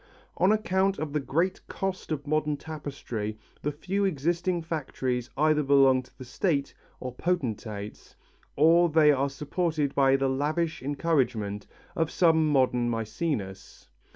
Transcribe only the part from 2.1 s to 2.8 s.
of modern